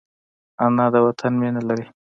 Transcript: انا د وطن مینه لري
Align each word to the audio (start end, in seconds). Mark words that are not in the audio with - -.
انا 0.63 0.85
د 0.93 0.95
وطن 1.07 1.31
مینه 1.41 1.61
لري 1.67 1.85